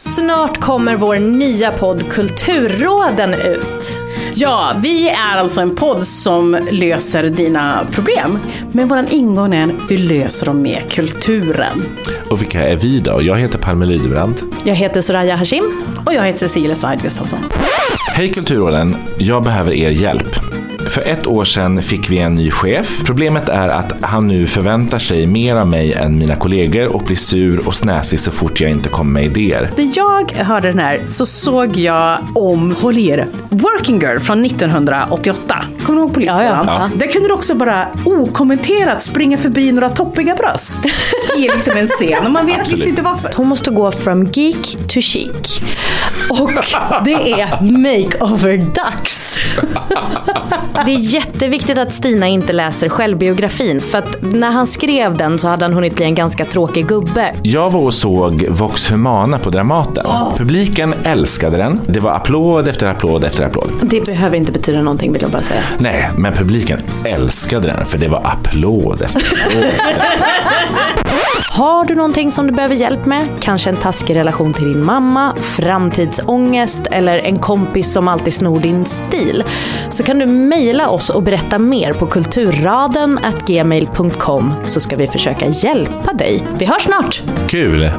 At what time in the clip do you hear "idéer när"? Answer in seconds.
29.24-29.92